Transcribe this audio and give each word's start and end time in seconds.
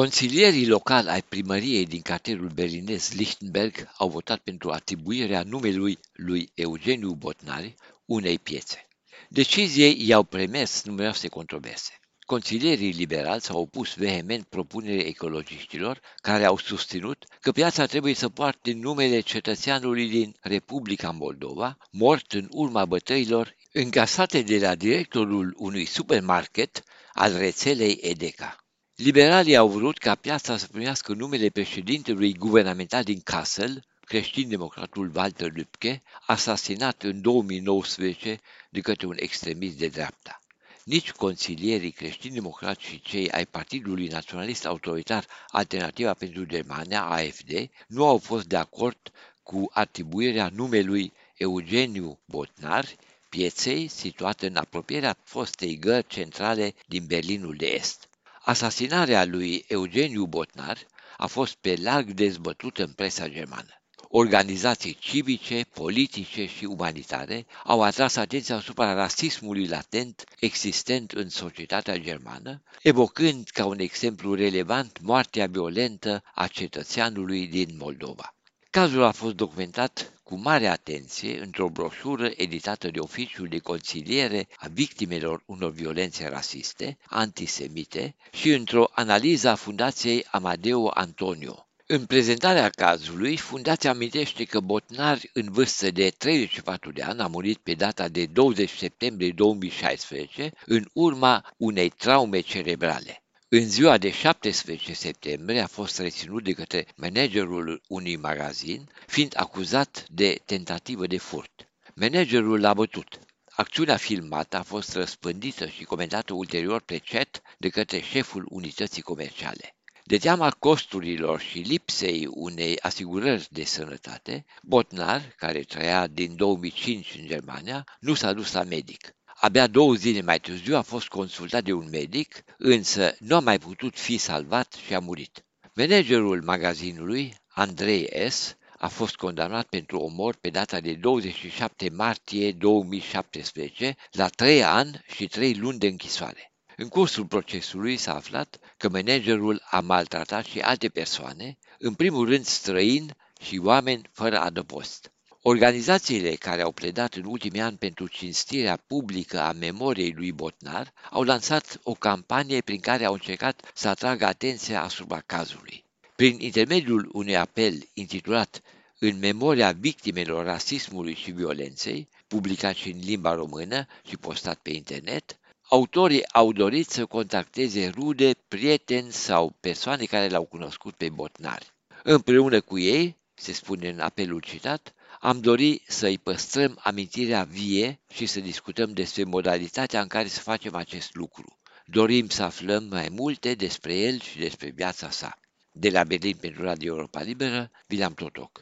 Consilierii 0.00 0.66
locali 0.66 1.08
ai 1.08 1.22
primăriei 1.22 1.86
din 1.86 2.00
cartierul 2.00 2.48
berlinez 2.48 3.12
Lichtenberg 3.12 3.90
au 3.96 4.08
votat 4.08 4.38
pentru 4.38 4.70
atribuirea 4.70 5.42
numelui 5.42 5.98
lui 6.12 6.50
Eugeniu 6.54 7.12
Botnari 7.12 7.74
unei 8.04 8.38
piețe. 8.38 8.86
Deciziei 9.28 10.06
i-au 10.08 10.22
premes 10.22 10.82
numeroase 10.84 11.28
controverse. 11.28 11.90
Consilierii 12.26 12.92
liberali 12.92 13.40
s-au 13.40 13.60
opus 13.60 13.94
vehement 13.94 14.44
propunerii 14.44 15.04
ecologiștilor, 15.06 16.00
care 16.22 16.44
au 16.44 16.58
susținut 16.58 17.24
că 17.40 17.52
piața 17.52 17.86
trebuie 17.86 18.14
să 18.14 18.28
poarte 18.28 18.72
numele 18.72 19.20
cetățeanului 19.20 20.08
din 20.08 20.36
Republica 20.40 21.10
Moldova, 21.10 21.76
mort 21.90 22.32
în 22.32 22.48
urma 22.50 22.84
bătăilor 22.84 23.54
încasate 23.72 24.42
de 24.42 24.58
la 24.58 24.74
directorul 24.74 25.54
unui 25.58 25.84
supermarket 25.84 26.82
al 27.12 27.36
rețelei 27.36 27.98
Edeca. 28.02 28.63
Liberalii 28.96 29.56
au 29.56 29.68
vrut 29.68 29.98
ca 29.98 30.14
piața 30.14 30.56
să 30.56 30.66
primească 30.66 31.12
numele 31.12 31.48
președintelui 31.48 32.34
guvernamental 32.34 33.02
din 33.02 33.20
Kassel, 33.20 33.84
creștin-democratul 34.00 35.12
Walter 35.14 35.52
Lübke, 35.52 36.02
asasinat 36.26 37.02
în 37.02 37.20
2019 37.20 38.40
de 38.70 38.80
către 38.80 39.06
un 39.06 39.14
extremist 39.18 39.78
de 39.78 39.88
dreapta. 39.88 40.40
Nici 40.84 41.12
consilierii 41.12 41.90
creștini-democrați 41.90 42.84
și 42.84 43.00
cei 43.00 43.30
ai 43.30 43.46
Partidului 43.46 44.06
Naționalist 44.06 44.66
Autoritar 44.66 45.26
Alternativa 45.48 46.14
pentru 46.14 46.44
Germania, 46.44 47.04
AFD, 47.04 47.70
nu 47.86 48.06
au 48.06 48.18
fost 48.18 48.46
de 48.46 48.56
acord 48.56 49.12
cu 49.42 49.70
atribuirea 49.72 50.50
numelui 50.54 51.12
Eugeniu 51.36 52.18
Botnar 52.24 52.86
pieței 53.28 53.88
situate 53.88 54.46
în 54.46 54.56
apropierea 54.56 55.16
fostei 55.22 55.78
gări 55.78 56.06
centrale 56.06 56.74
din 56.86 57.06
Berlinul 57.06 57.54
de 57.56 57.66
Est. 57.66 58.08
Asasinarea 58.46 59.24
lui 59.24 59.64
Eugeniu 59.68 60.26
Botnar 60.26 60.78
a 61.16 61.26
fost 61.26 61.54
pe 61.54 61.76
larg 61.82 62.10
dezbătută 62.10 62.82
în 62.82 62.92
presa 62.92 63.28
germană. 63.28 63.82
Organizații 64.08 64.96
civice, 65.00 65.64
politice 65.74 66.46
și 66.46 66.64
umanitare 66.64 67.46
au 67.64 67.82
atras 67.82 68.16
atenția 68.16 68.56
asupra 68.56 68.94
rasismului 68.94 69.66
latent 69.66 70.24
existent 70.38 71.10
în 71.12 71.28
societatea 71.28 71.96
germană, 71.96 72.62
evocând 72.82 73.48
ca 73.48 73.66
un 73.66 73.78
exemplu 73.78 74.34
relevant 74.34 75.00
moartea 75.00 75.46
violentă 75.46 76.22
a 76.34 76.46
cetățeanului 76.46 77.46
din 77.46 77.76
Moldova. 77.78 78.34
Cazul 78.80 79.02
a 79.02 79.10
fost 79.10 79.34
documentat 79.34 80.12
cu 80.22 80.36
mare 80.36 80.66
atenție 80.66 81.40
într-o 81.40 81.68
broșură 81.68 82.30
editată 82.36 82.90
de 82.90 82.98
Oficiul 82.98 83.48
de 83.48 83.58
Consiliere 83.58 84.48
a 84.56 84.66
Victimelor 84.72 85.42
unor 85.46 85.70
violențe 85.70 86.28
rasiste, 86.28 86.98
antisemite 87.06 88.14
și 88.32 88.50
într-o 88.50 88.90
analiză 88.92 89.48
a 89.48 89.54
Fundației 89.54 90.26
Amadeo 90.30 90.90
Antonio. 90.94 91.66
În 91.86 92.04
prezentarea 92.06 92.68
cazului, 92.68 93.36
fundația 93.36 93.90
amintește 93.90 94.44
că 94.44 94.60
Botnar, 94.60 95.18
în 95.32 95.46
vârstă 95.50 95.90
de 95.90 96.08
34 96.18 96.92
de 96.92 97.02
ani, 97.02 97.20
a 97.20 97.26
murit 97.26 97.58
pe 97.58 97.74
data 97.74 98.08
de 98.08 98.26
20 98.26 98.70
septembrie 98.70 99.30
2016 99.30 100.52
în 100.66 100.88
urma 100.92 101.52
unei 101.56 101.88
traume 101.88 102.40
cerebrale. 102.40 103.23
În 103.56 103.68
ziua 103.68 103.98
de 103.98 104.10
17 104.10 104.92
septembrie 104.92 105.60
a 105.60 105.66
fost 105.66 105.98
reținut 105.98 106.44
de 106.44 106.52
către 106.52 106.86
managerul 106.96 107.80
unui 107.88 108.16
magazin, 108.16 108.88
fiind 109.06 109.32
acuzat 109.36 110.04
de 110.08 110.40
tentativă 110.44 111.06
de 111.06 111.18
furt. 111.18 111.68
Managerul 111.94 112.60
l-a 112.60 112.74
bătut. 112.74 113.18
Acțiunea 113.50 113.96
filmată 113.96 114.56
a 114.56 114.62
fost 114.62 114.94
răspândită 114.94 115.66
și 115.66 115.84
comentată 115.84 116.32
ulterior 116.34 116.82
pe 116.82 116.98
chat 116.98 117.42
de 117.58 117.68
către 117.68 118.00
șeful 118.00 118.46
unității 118.48 119.02
comerciale. 119.02 119.76
De 120.04 120.18
teama 120.18 120.50
costurilor 120.50 121.40
și 121.40 121.58
lipsei 121.58 122.28
unei 122.30 122.80
asigurări 122.80 123.48
de 123.50 123.64
sănătate, 123.64 124.44
Botnar, 124.62 125.34
care 125.36 125.60
trăia 125.60 126.06
din 126.06 126.36
2005 126.36 127.14
în 127.18 127.26
Germania, 127.26 127.84
nu 128.00 128.14
s-a 128.14 128.32
dus 128.32 128.52
la 128.52 128.62
medic. 128.62 129.14
Abia 129.34 129.66
două 129.66 129.94
zile 129.94 130.20
mai 130.20 130.40
târziu 130.40 130.76
a 130.76 130.82
fost 130.82 131.08
consultat 131.08 131.64
de 131.64 131.72
un 131.72 131.88
medic, 131.90 132.44
însă 132.58 133.14
nu 133.18 133.34
a 133.36 133.40
mai 133.40 133.58
putut 133.58 133.98
fi 133.98 134.16
salvat 134.16 134.72
și 134.86 134.94
a 134.94 134.98
murit. 134.98 135.44
Managerul 135.74 136.42
magazinului, 136.42 137.34
Andrei 137.48 138.28
S., 138.28 138.56
a 138.78 138.88
fost 138.88 139.16
condamnat 139.16 139.66
pentru 139.66 139.98
omor 139.98 140.36
pe 140.36 140.50
data 140.50 140.80
de 140.80 140.92
27 140.92 141.90
martie 141.90 142.52
2017 142.52 143.96
la 144.10 144.28
3 144.28 144.64
ani 144.64 145.00
și 145.14 145.26
3 145.26 145.54
luni 145.54 145.78
de 145.78 145.86
închisoare. 145.86 146.52
În 146.76 146.88
cursul 146.88 147.26
procesului 147.26 147.96
s-a 147.96 148.14
aflat 148.14 148.58
că 148.76 148.88
managerul 148.88 149.62
a 149.70 149.80
maltratat 149.80 150.44
și 150.44 150.60
alte 150.60 150.88
persoane, 150.88 151.58
în 151.78 151.94
primul 151.94 152.28
rând 152.28 152.44
străini 152.44 153.10
și 153.40 153.60
oameni 153.64 154.08
fără 154.12 154.38
adăpost. 154.40 155.13
Organizațiile 155.46 156.34
care 156.34 156.62
au 156.62 156.72
pledat 156.72 157.14
în 157.14 157.24
ultimii 157.24 157.60
ani 157.60 157.76
pentru 157.76 158.06
cinstirea 158.06 158.82
publică 158.86 159.40
a 159.40 159.52
memoriei 159.52 160.12
lui 160.16 160.32
Botnar 160.32 160.92
au 161.10 161.22
lansat 161.22 161.80
o 161.82 161.92
campanie 161.92 162.60
prin 162.60 162.80
care 162.80 163.04
au 163.04 163.12
încercat 163.12 163.70
să 163.74 163.88
atragă 163.88 164.26
atenția 164.26 164.82
asupra 164.82 165.20
cazului. 165.26 165.84
Prin 166.16 166.40
intermediul 166.40 167.08
unui 167.12 167.36
apel 167.36 167.74
intitulat 167.94 168.60
În 168.98 169.18
memoria 169.18 169.72
victimelor 169.72 170.44
rasismului 170.44 171.14
și 171.14 171.30
violenței, 171.30 172.08
publicat 172.26 172.74
și 172.74 172.90
în 172.90 172.98
limba 172.98 173.34
română 173.34 173.86
și 174.08 174.16
postat 174.16 174.58
pe 174.58 174.70
internet, 174.70 175.38
autorii 175.68 176.28
au 176.28 176.52
dorit 176.52 176.88
să 176.88 177.06
contacteze 177.06 177.88
rude, 177.88 178.30
prieteni 178.48 179.12
sau 179.12 179.56
persoane 179.60 180.04
care 180.04 180.28
l-au 180.28 180.44
cunoscut 180.44 180.94
pe 180.94 181.08
Botnar. 181.08 181.74
Împreună 182.02 182.60
cu 182.60 182.78
ei, 182.78 183.16
se 183.34 183.52
spune 183.52 183.88
în 183.88 183.98
apelul 183.98 184.40
citat, 184.40 184.94
am 185.24 185.40
dori 185.40 185.82
să-i 185.86 186.18
păstrăm 186.18 186.78
amintirea 186.82 187.42
vie 187.42 188.00
și 188.12 188.26
să 188.26 188.40
discutăm 188.40 188.92
despre 188.92 189.24
modalitatea 189.24 190.00
în 190.00 190.06
care 190.06 190.28
să 190.28 190.40
facem 190.40 190.74
acest 190.74 191.14
lucru. 191.14 191.58
Dorim 191.86 192.28
să 192.28 192.42
aflăm 192.42 192.84
mai 192.84 193.08
multe 193.10 193.54
despre 193.54 193.94
el 193.94 194.20
și 194.20 194.38
despre 194.38 194.70
viața 194.70 195.10
sa. 195.10 195.38
De 195.72 195.90
la 195.90 196.04
Berlin 196.04 196.36
pentru 196.36 196.62
Radio 196.62 196.92
Europa 196.94 197.22
Liberă, 197.22 197.70
Vilam 197.86 198.14
Totoc. 198.14 198.52